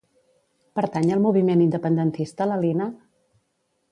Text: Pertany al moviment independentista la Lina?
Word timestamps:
Pertany 0.79 1.05
al 1.17 1.21
moviment 1.25 1.61
independentista 1.67 2.49
la 2.53 2.59
Lina? 2.65 2.91